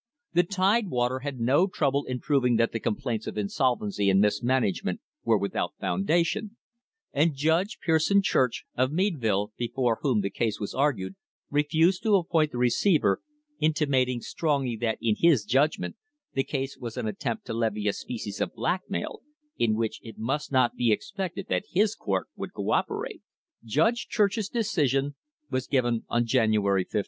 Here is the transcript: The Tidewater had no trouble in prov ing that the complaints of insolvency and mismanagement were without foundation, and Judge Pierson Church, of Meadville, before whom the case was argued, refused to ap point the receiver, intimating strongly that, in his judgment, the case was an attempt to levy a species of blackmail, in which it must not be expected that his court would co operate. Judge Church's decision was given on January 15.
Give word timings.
The 0.33 0.41
Tidewater 0.41 1.19
had 1.19 1.39
no 1.39 1.67
trouble 1.67 2.05
in 2.05 2.19
prov 2.19 2.43
ing 2.47 2.55
that 2.55 2.71
the 2.71 2.79
complaints 2.79 3.27
of 3.27 3.37
insolvency 3.37 4.09
and 4.09 4.19
mismanagement 4.19 4.99
were 5.23 5.37
without 5.37 5.75
foundation, 5.79 6.57
and 7.13 7.35
Judge 7.35 7.77
Pierson 7.79 8.23
Church, 8.23 8.65
of 8.75 8.91
Meadville, 8.91 9.51
before 9.59 9.99
whom 10.01 10.21
the 10.21 10.31
case 10.31 10.59
was 10.59 10.73
argued, 10.73 11.17
refused 11.51 12.01
to 12.01 12.17
ap 12.17 12.29
point 12.29 12.51
the 12.51 12.57
receiver, 12.57 13.21
intimating 13.59 14.21
strongly 14.21 14.75
that, 14.77 14.97
in 15.01 15.17
his 15.19 15.45
judgment, 15.45 15.97
the 16.33 16.43
case 16.43 16.79
was 16.79 16.97
an 16.97 17.05
attempt 17.07 17.45
to 17.45 17.53
levy 17.53 17.87
a 17.87 17.93
species 17.93 18.41
of 18.41 18.55
blackmail, 18.55 19.21
in 19.59 19.75
which 19.75 19.99
it 20.01 20.17
must 20.17 20.51
not 20.51 20.75
be 20.75 20.91
expected 20.91 21.45
that 21.47 21.65
his 21.69 21.93
court 21.93 22.27
would 22.35 22.53
co 22.55 22.71
operate. 22.71 23.21
Judge 23.63 24.07
Church's 24.09 24.49
decision 24.49 25.13
was 25.51 25.67
given 25.67 26.05
on 26.09 26.25
January 26.25 26.85
15. 26.85 26.99